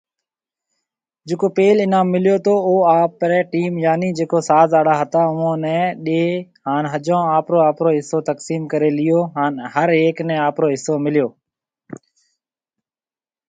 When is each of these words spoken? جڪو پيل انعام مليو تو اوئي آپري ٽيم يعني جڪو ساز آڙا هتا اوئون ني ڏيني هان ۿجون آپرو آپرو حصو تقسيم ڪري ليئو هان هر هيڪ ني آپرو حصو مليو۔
جڪو 1.27 1.47
پيل 1.57 1.77
انعام 1.85 2.07
مليو 2.13 2.37
تو 2.45 2.53
اوئي 2.67 2.81
آپري 3.03 3.39
ٽيم 3.51 3.71
يعني 3.85 4.07
جڪو 4.19 4.39
ساز 4.49 4.69
آڙا 4.79 4.93
هتا 5.01 5.21
اوئون 5.31 5.55
ني 5.65 5.79
ڏيني 6.05 6.35
هان 6.67 6.83
ۿجون 6.93 7.21
آپرو 7.37 7.57
آپرو 7.69 7.89
حصو 7.97 8.17
تقسيم 8.29 8.61
ڪري 8.71 8.89
ليئو 8.97 9.19
هان 9.37 9.53
هر 9.73 9.89
هيڪ 10.01 10.17
ني 10.27 10.35
آپرو 10.47 10.67
حصو 10.75 10.93
مليو۔ 11.05 11.27